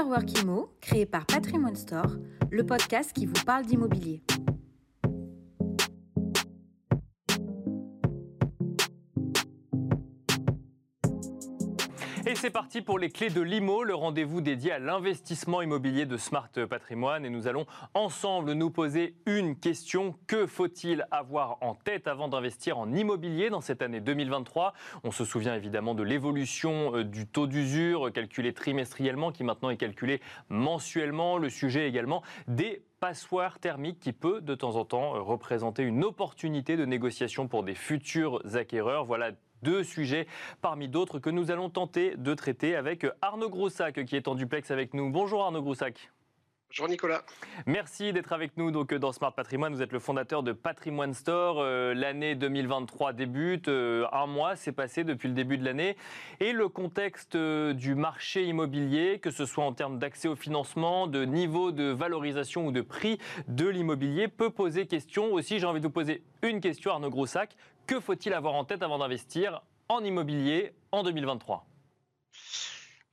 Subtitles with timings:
[0.00, 2.16] Afterwork Imo, créé par Patrimoine Store,
[2.50, 4.22] le podcast qui vous parle d'immobilier.
[12.40, 16.48] C'est parti pour les clés de l'IMO, le rendez-vous dédié à l'investissement immobilier de Smart
[16.70, 17.26] Patrimoine.
[17.26, 20.14] Et nous allons ensemble nous poser une question.
[20.26, 24.72] Que faut-il avoir en tête avant d'investir en immobilier dans cette année 2023
[25.04, 29.76] On se souvient évidemment de l'évolution euh, du taux d'usure calculé trimestriellement qui maintenant est
[29.76, 31.36] calculé mensuellement.
[31.36, 36.04] Le sujet également des passoires thermiques qui peut de temps en temps euh, représenter une
[36.04, 39.04] opportunité de négociation pour des futurs acquéreurs.
[39.04, 39.32] Voilà
[39.62, 40.26] deux sujets
[40.62, 44.70] parmi d'autres que nous allons tenter de traiter avec Arnaud Groussac qui est en duplex
[44.70, 45.10] avec nous.
[45.10, 46.10] Bonjour Arnaud Groussac.
[46.70, 47.24] Bonjour Nicolas.
[47.66, 49.74] Merci d'être avec nous donc dans Smart Patrimoine.
[49.74, 51.56] Vous êtes le fondateur de Patrimoine Store.
[51.58, 53.66] Euh, l'année 2023 débute.
[53.66, 55.96] Euh, un mois s'est passé depuis le début de l'année.
[56.38, 61.08] Et le contexte euh, du marché immobilier, que ce soit en termes d'accès au financement,
[61.08, 63.18] de niveau de valorisation ou de prix
[63.48, 65.32] de l'immobilier, peut poser question.
[65.32, 67.56] Aussi, j'ai envie de vous poser une question, Arnaud Groussac.
[67.86, 71.66] Que faut-il avoir en tête avant d'investir en immobilier en 2023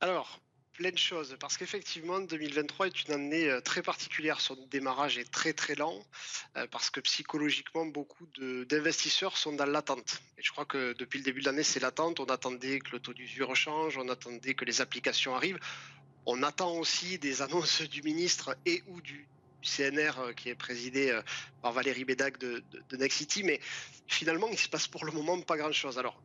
[0.00, 0.40] Alors,
[0.78, 4.40] plein de choses, parce qu'effectivement, 2023 est une année euh, très particulière.
[4.40, 6.00] Son démarrage est très très lent,
[6.56, 8.26] euh, parce que psychologiquement, beaucoup
[8.68, 10.22] d'investisseurs sont dans l'attente.
[10.38, 12.20] Et je crois que depuis le début de l'année, c'est l'attente.
[12.20, 15.58] On attendait que le taux d'usure change, on attendait que les applications arrivent.
[16.26, 19.26] On attend aussi des annonces du ministre et ou du,
[19.62, 21.18] CNR euh, qui est présidé
[21.62, 23.60] par Valérie Bédac de, de, Nexity, mais
[24.06, 25.98] finalement, il se passe pour le moment pas grand-chose.
[25.98, 26.20] Alors,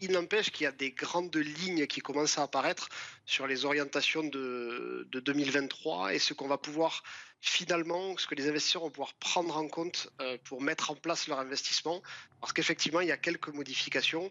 [0.00, 2.88] il n'empêche qu'il y a des grandes lignes qui commencent à apparaître
[3.24, 7.02] sur les orientations de, 2023 et ce qu'on va pouvoir
[7.40, 11.28] finalement, ce que les investisseurs vont pouvoir prendre en compte euh, pour mettre en place
[11.28, 12.02] leur investissement.
[12.40, 14.30] Parce qu'effectivement, il y a quelques modifications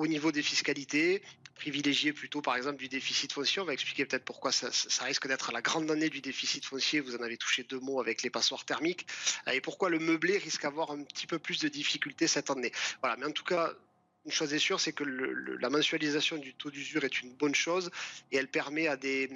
[0.00, 1.22] au niveau des fiscalités,
[1.56, 3.60] privilégier plutôt par exemple du déficit foncier.
[3.60, 4.70] On va expliquer peut-être pourquoi ça,
[5.04, 7.00] risque d'être la grande année du déficit foncier.
[7.00, 9.06] Vous en avez touché deux mots avec les passoires thermiques
[9.52, 12.72] et pourquoi le meublé risque d'avoir un petit peu plus de difficultés cette année?
[13.02, 13.74] Voilà, mais en tout cas,
[14.26, 17.90] une chose est sûre, c'est que la mensualisation du taux d'usure est une bonne chose
[18.30, 19.30] et elle permet à des,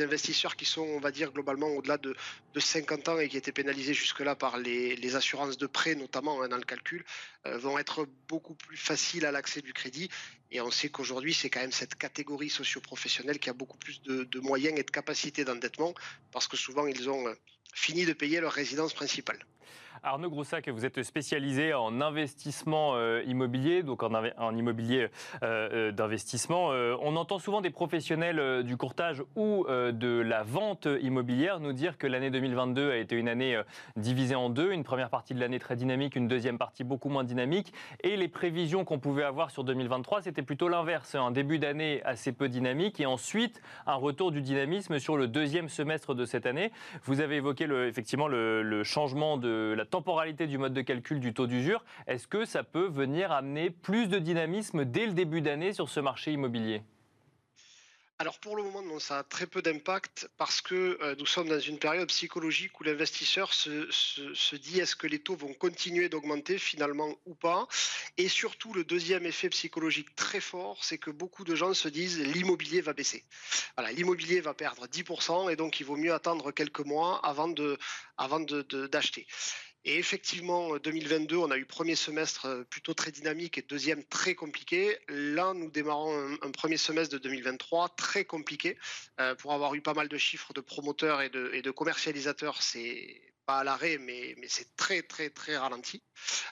[0.00, 2.14] investisseurs qui sont, on va dire, globalement au-delà de,
[2.54, 6.48] de 50 ans et qui étaient pénalisés jusque-là par les, assurances de prêt, notamment hein,
[6.48, 7.04] dans le calcul,
[7.46, 10.08] euh, vont être beaucoup plus faciles à l'accès du crédit.
[10.50, 14.24] Et on sait qu'aujourd'hui, c'est quand même cette catégorie socio-professionnelle qui a beaucoup plus de,
[14.24, 15.94] de moyens et de capacités d'endettement
[16.30, 17.34] parce que souvent, ils ont euh,
[17.74, 19.44] fini de payer leur résidence principale.
[20.02, 25.08] Arnaud Groussac, vous êtes spécialisé en investissement euh, immobilier, donc en, immobilier
[25.42, 26.68] euh, euh, d'investissement.
[27.02, 32.06] on entend souvent des professionnels du courtage ou de la vente immobilière nous dire que
[32.06, 33.60] l'année 2022 a été une année
[33.96, 37.24] divisée en deux, une première partie de l'année très dynamique, une deuxième partie beaucoup moins
[37.24, 37.72] dynamique,
[38.02, 42.32] et les prévisions qu'on pouvait avoir sur 2023, c'était plutôt l'inverse, un début d'année assez
[42.32, 46.72] peu dynamique et ensuite un retour du dynamisme sur le deuxième semestre de cette année.
[47.04, 51.34] Vous avez évoqué effectivement le, le changement de la temporalité du mode de calcul du
[51.34, 55.72] taux d'usure, est-ce que ça peut venir amener plus de dynamisme dès le début d'année
[55.72, 56.82] sur ce marché immobilier?
[58.20, 61.48] Alors pour le moment, non, ça a très peu d'impact parce que euh, nous sommes
[61.48, 66.58] dans une période psychologique où l'investisseur se, dit est-ce que les taux vont continuer d'augmenter
[66.58, 67.68] finalement ou pas?
[68.16, 72.18] Et surtout, le deuxième effet psychologique très fort, c'est que beaucoup de gens se disent
[72.18, 73.24] l'immobilier va baisser.
[73.76, 77.78] Voilà, l'immobilier va perdre 10% et donc il vaut mieux attendre quelques mois avant de
[78.88, 79.28] d'acheter.
[79.84, 84.34] Et effectivement, 2022, on a eu premier semestre euh, plutôt très dynamique et deuxième très
[84.34, 84.98] compliqué.
[85.08, 88.76] Là, nous démarrons un, premier semestre de 2023 très compliqué.
[89.20, 92.60] Euh, pour avoir eu pas mal de chiffres de promoteurs et de, et de commercialisateurs,
[92.60, 96.02] c'est pas à l'arrêt, mais, mais c'est très très très ralenti.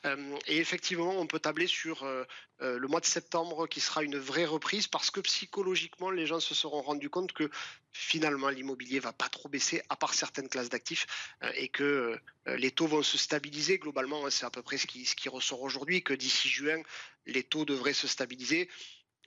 [0.07, 2.25] Euh, et effectivement, on peut tabler sur euh,
[2.63, 6.41] euh, le mois de septembre qui sera une vraie reprise parce que psychologiquement, les gens
[6.41, 7.51] se seront rendus compte que
[7.93, 11.07] finalement l'immobilier va pas trop baisser à part certaines classes d'actifs
[11.55, 14.25] et que les taux vont se stabiliser globalement.
[14.25, 16.81] Hein, c'est à peu près ce qui, ce qui ressort aujourd'hui, que d'ici juin,
[17.27, 18.71] les taux devraient se stabiliser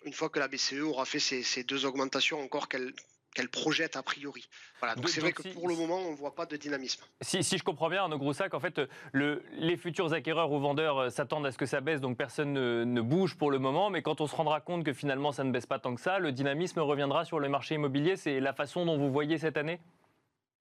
[0.05, 2.93] une fois que la BCE aura fait ces, ces deux augmentations encore qu'elle
[3.33, 4.47] qu'elle projette a priori.
[4.79, 7.03] Voilà, donc c'est vrai que pour le moment, on ne voit pas de dynamisme.
[7.21, 8.81] Si, si je comprends bien, Arnaud Groussac, en fait,
[9.11, 12.53] le, les futurs acquéreurs ou vendeurs euh, s'attendent à ce que ça baisse, donc personne
[12.53, 15.43] ne, ne, bouge pour le moment, mais quand on se rendra compte que finalement ça
[15.43, 18.15] ne baisse pas tant que ça, le dynamisme reviendra sur le marché immobilier.
[18.15, 19.79] C'est la façon dont vous voyez cette année?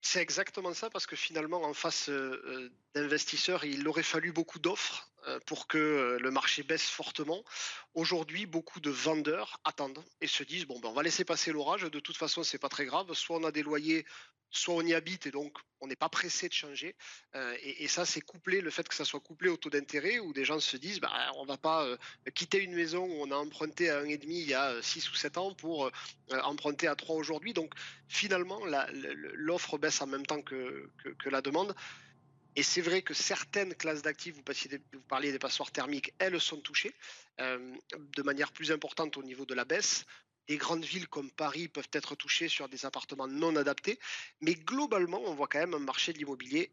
[0.00, 4.58] C'est exactement ça, parce que finalement, en face euh, euh, d'investisseurs, il aurait fallu beaucoup
[4.58, 5.10] d'offres
[5.46, 7.44] pour que le marché baisse fortement.
[7.94, 11.82] Aujourd'hui, beaucoup de vendeurs attendent et se disent bon, ben, on va laisser passer l'orage.
[11.82, 13.12] De toute façon, c'est pas très grave.
[13.14, 14.04] Soit on a des loyers
[14.50, 16.96] soit on y habite et donc on n'est pas pressé de changer.
[17.36, 20.32] Euh, et, ça, c'est couplé, le fait que ça soit couplé au taux d'intérêt, où
[20.32, 21.96] des gens se disent, bah, on va pas euh,
[22.34, 25.38] quitter une maison où on a emprunté à 1,5 il y a 6 ou 7
[25.38, 25.90] ans pour euh,
[26.42, 27.52] emprunter à 3 aujourd'hui.
[27.52, 27.72] Donc
[28.08, 28.60] finalement,
[29.34, 30.90] l'offre baisse en même temps que,
[31.26, 31.74] la demande.
[32.58, 36.92] Et c'est vrai que certaines classes d'actifs, vous, parliez des passoires thermiques, elles sont touchées
[37.38, 40.04] de manière plus importante au niveau de la baisse.
[40.48, 44.00] Les grandes villes comme Paris peuvent être touchées sur des appartements non adaptés,
[44.40, 46.72] mais globalement, on voit quand même un marché de l'immobilier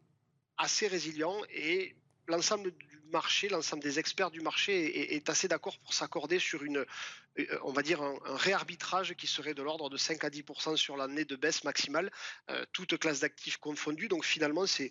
[0.58, 1.94] assez résilient et
[2.26, 6.78] l'ensemble du marché, l'ensemble des experts du marché est, assez d'accord pour s'accorder sur une,
[6.78, 6.86] euh,
[7.62, 10.44] on va dire un, réarbitrage qui serait de l'ordre de 5 à 10
[10.76, 12.10] sur l'année de baisse maximale,
[12.50, 14.08] euh, toute classe d'actifs confondue.
[14.08, 14.90] Donc finalement, c'est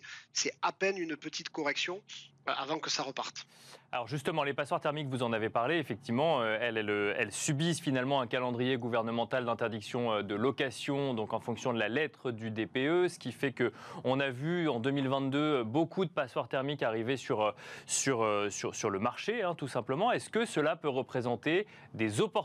[0.62, 2.02] à peine une petite correction
[2.48, 3.46] euh, avant que ça reparte.
[3.92, 8.26] Alors justement, les passoires thermiques, vous en avez parlé, effectivement, euh, elles, subissent finalement un
[8.26, 13.18] calendrier gouvernemental d'interdiction euh, de location, donc en fonction de la lettre du DPE, ce
[13.18, 13.72] qui fait que
[14.04, 17.54] on a vu en 2022 beaucoup de passoires thermiques arriver sur,
[17.86, 20.12] sur, sur, le marché, hein, tout simplement.
[20.12, 22.35] Est-ce que cela peut représenter des opportunités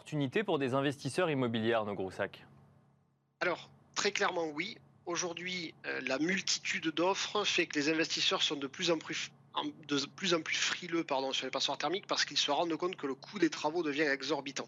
[0.46, 2.46] pour des investisseurs immobiliers, Arnaud Groussac
[3.42, 4.78] Alors, très clairement oui.
[5.06, 5.74] Aujourd'hui,
[6.08, 9.32] la multitude d'offres fait que les investisseurs sont de plus en plus
[9.88, 12.96] de plus en plus frileux pardon, sur les passoires thermiques parce qu'ils se rendent compte
[12.96, 14.68] que le coût des travaux devient exorbitant.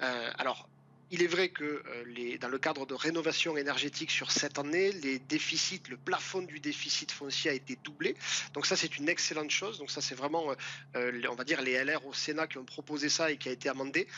[0.00, 0.68] Euh, alors,
[1.10, 5.18] il est vrai que euh, dans le cadre de rénovation énergétique sur cette année, les
[5.18, 8.16] déficits, le plafond du déficit foncier a été doublé.
[8.54, 9.78] Donc ça, c'est une excellente chose.
[9.78, 10.52] Donc ça, c'est vraiment,
[10.96, 13.52] euh, on va dire, les LR au Sénat qui ont proposé ça et qui a
[13.52, 14.08] été amendé.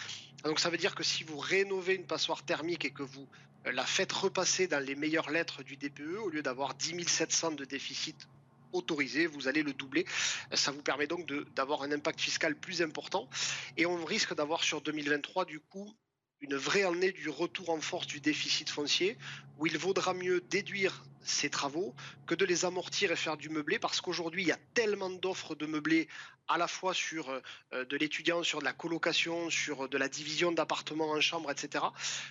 [0.45, 3.29] Donc ça veut dire que si vous rénovez une passoire thermique et que vous
[3.65, 7.65] la faites repasser dans les meilleures lettres du DPE, au lieu d'avoir 10 700 de
[7.65, 8.29] déficit
[8.73, 10.07] autorisé, vous allez le doubler.
[10.53, 13.29] Ça vous permet donc d'avoir un impact fiscal plus important.
[13.77, 15.95] Et on risque d'avoir sur 2023, du coup,
[16.41, 19.19] une vraie année du retour en force du déficit foncier,
[19.59, 21.95] où il vaudra mieux déduire ces travaux
[22.27, 25.55] que de les amortir et faire du meublé, parce qu'aujourd'hui, il y a tellement d'offres
[25.55, 26.09] de meublé,
[26.47, 30.51] à la fois sur euh, de l'étudiant, sur de la colocation, sur de la division
[30.53, 31.85] d'appartements en chambre, etc.,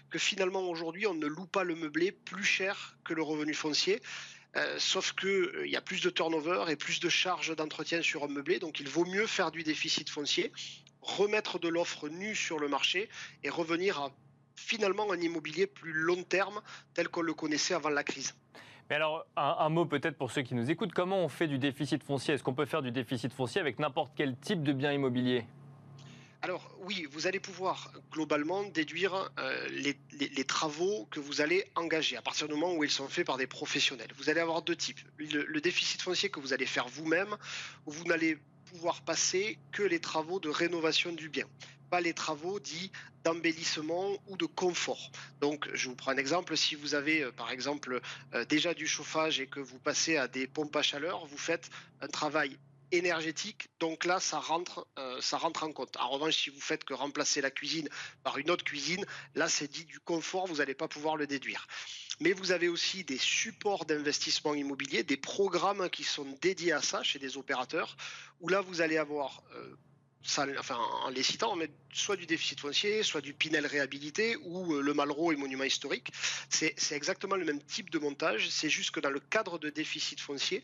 [0.09, 4.01] que finalement, aujourd'hui, on ne loue pas le meublé plus cher que le revenu foncier.
[4.55, 8.23] Euh, sauf qu'il euh, y a plus de turnover et plus de charges d'entretien sur
[8.23, 10.51] un meublé, donc il vaut mieux faire du déficit foncier,
[11.01, 13.09] remettre de l'offre nue sur le marché
[13.43, 14.11] et revenir à
[14.55, 16.61] finalement un immobilier plus long terme
[16.93, 18.35] tel qu'on le connaissait avant la crise.
[18.89, 22.01] Mais alors, un, mot peut-être pour ceux qui nous écoutent, comment on fait du déficit
[22.03, 22.33] foncier?
[22.33, 25.45] Est-ce qu'on peut faire du déficit foncier avec n'importe quel type de bien immobilier?
[26.41, 32.21] Alors oui, vous allez pouvoir globalement déduire euh, les, travaux que vous allez engager à
[32.21, 34.09] partir du moment où ils sont faits par des professionnels.
[34.17, 34.99] Vous allez avoir deux types.
[35.17, 37.35] Le, déficit foncier que vous allez faire vous-même,
[37.85, 41.47] vous n'allez pouvoir passer que les travaux de rénovation du bien
[41.89, 42.91] pas les travaux dits
[43.23, 45.11] d'embellissement ou de confort.
[45.41, 46.55] Donc, je vous prends un exemple.
[46.55, 48.01] Si vous avez, euh, par exemple,
[48.33, 51.69] euh, déjà du chauffage et que vous passez à des pompes à chaleur, vous faites
[52.01, 52.57] un travail
[52.91, 53.69] énergétique.
[53.79, 55.97] Donc là, ça rentre, euh, ça rentre en compte.
[55.97, 57.89] En revanche, si vous faites que remplacer la cuisine
[58.23, 59.05] par une autre cuisine,
[59.35, 61.67] là, c'est dit du confort, vous n'allez pas pouvoir le déduire.
[62.19, 67.03] Mais vous avez aussi des supports d'investissement immobilier, des programmes qui sont dédiés à ça
[67.03, 67.95] chez des opérateurs,
[68.39, 69.75] où là, vous allez avoir euh,
[70.57, 71.57] enfin, en les citant,
[71.93, 76.11] soit du déficit foncier, soit du Pinel réhabilité ou euh, le Malraux et monument historique.
[76.49, 80.19] C'est exactement le même type de montage, c'est juste que dans le cadre de déficit
[80.19, 80.63] foncier,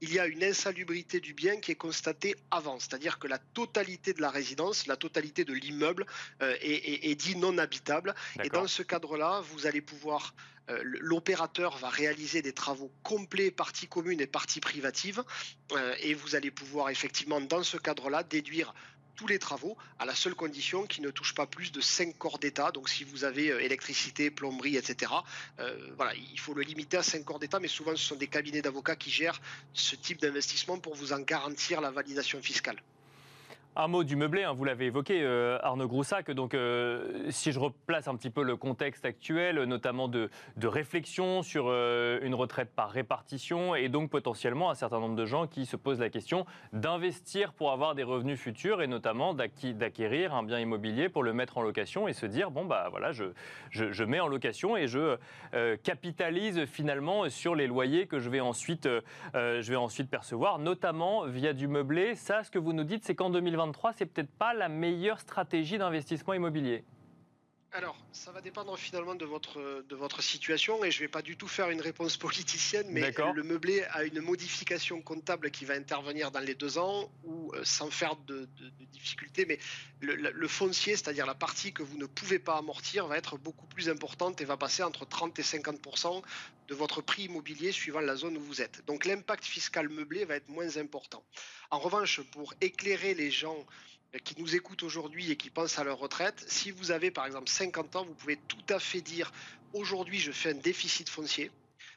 [0.00, 4.12] il y a une insalubrité du bien qui est constatée avant, c'est-à-dire que la totalité
[4.12, 6.06] de la résidence, la totalité de l'immeuble
[6.42, 8.14] euh, est, dit non habitable.
[8.42, 10.34] Et dans ce cadre-là, vous allez pouvoir
[10.70, 15.24] euh, l'opérateur va réaliser des travaux complets, partie commune et partie privative,
[15.72, 18.74] euh, et vous allez pouvoir effectivement, dans ce cadre-là, déduire
[19.18, 22.38] tous les travaux à la seule condition qu'ils ne touchent pas plus de 5 corps
[22.38, 22.70] d'État.
[22.70, 25.12] Donc si vous avez euh, électricité, plomberie, etc.,
[25.58, 28.28] euh, voilà, il faut le limiter à 5 corps d'État, mais souvent ce sont des
[28.28, 29.40] cabinets d'avocats qui gèrent
[29.74, 32.80] ce type d'investissement pour vous en garantir la validation fiscale.
[33.80, 36.32] Un mot du meublé, hein, vous l'avez évoqué, euh, Arnaud Groussac.
[36.32, 40.30] Donc, euh, si je replace un petit peu le contexte actuel, notamment de,
[40.60, 45.46] réflexion sur euh, une retraite par répartition, et donc potentiellement un certain nombre de gens
[45.46, 50.42] qui se posent la question d'investir pour avoir des revenus futurs, et notamment d'acquérir un
[50.42, 54.18] bien immobilier pour le mettre en location et se dire bon bah voilà, je, mets
[54.18, 55.16] en location et je
[55.84, 58.88] capitalise finalement sur les loyers que je vais ensuite,
[59.34, 62.16] je vais ensuite percevoir, notamment via du meublé.
[62.16, 65.78] Ça, ce que vous nous dites, c'est qu'en 2020 c'est peut-être pas la meilleure stratégie
[65.78, 66.84] d'investissement immobilier.
[67.72, 71.20] Alors, ça va dépendre finalement de votre, de votre situation et je ne vais pas
[71.20, 75.74] du tout faire une réponse politicienne, mais le meublé a une modification comptable qui va
[75.74, 78.48] intervenir dans les deux ans ou euh, sans faire de,
[78.92, 79.58] difficultés, mais
[80.00, 83.90] le, foncier, c'est-à-dire la partie que vous ne pouvez pas amortir, va être beaucoup plus
[83.90, 86.24] importante et va passer entre 30 et 50
[86.68, 88.82] de votre prix immobilier suivant la zone où vous êtes.
[88.86, 91.22] Donc l'impact fiscal meublé va être moins important.
[91.70, 93.66] En revanche, pour éclairer les gens
[94.24, 97.48] qui nous écoutent aujourd'hui et qui pensent à leur retraite, si vous avez par exemple
[97.48, 99.32] 50 ans, vous pouvez tout à fait dire
[99.72, 101.50] aujourd'hui je fais un déficit foncier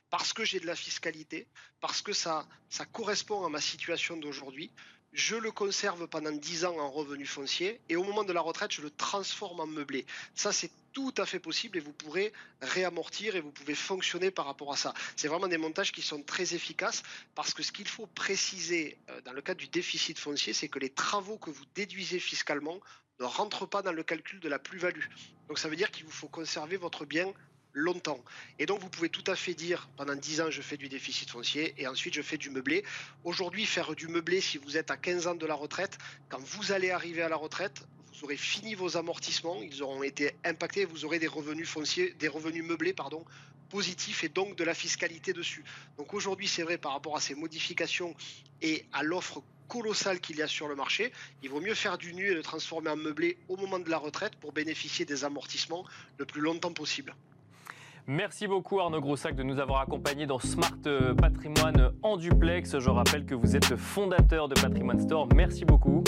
[0.09, 1.47] parce que j'ai de la fiscalité,
[1.79, 4.69] parce que ça, ça correspond à ma situation d'aujourd'hui.
[5.13, 8.71] Je le conserve pendant 10 ans en revenu foncier et au moment de la retraite,
[8.71, 10.05] je le transforme en meublé.
[10.35, 14.45] Ça, c'est tout à fait possible et vous pourrez réamortir et vous pouvez fonctionner par
[14.45, 14.93] rapport à ça.
[15.17, 17.03] C'est vraiment des montages qui sont très efficaces
[17.35, 20.79] parce que ce qu'il faut préciser euh, dans le cadre du déficit foncier, c'est que
[20.79, 22.79] les travaux que vous déduisez fiscalement
[23.19, 25.05] ne rentrent pas dans le calcul de la plus-value.
[25.49, 27.33] Donc ça veut dire qu'il vous faut conserver votre bien
[27.73, 28.23] longtemps.
[28.59, 31.29] Et donc vous pouvez tout à fait dire pendant 10 ans je fais du déficit
[31.29, 32.83] foncier et ensuite je fais du meublé.
[33.23, 35.97] Aujourd'hui faire du meublé si vous êtes à 15 ans de la retraite,
[36.29, 40.35] quand vous allez arriver à la retraite, vous aurez fini vos amortissements, ils auront été
[40.43, 43.25] impactés, vous aurez des revenus fonciers, des revenus meublés, pardon,
[43.69, 45.63] positifs et donc de la fiscalité dessus.
[45.97, 48.13] Donc aujourd'hui, c'est vrai par rapport à ces modifications
[48.61, 52.13] et à l'offre colossale qu'il y a sur le marché, il vaut mieux faire du
[52.13, 55.85] nu et le transformer en meublé au moment de la retraite pour bénéficier des amortissements
[56.17, 57.15] le plus longtemps possible.
[58.13, 62.77] Merci beaucoup Arnaud Groussac de nous avoir accompagnés dans Smart euh, Patrimoine en duplex.
[62.77, 65.29] Je rappelle que vous êtes le fondateur de Patrimoine Store.
[65.33, 66.03] Merci beaucoup.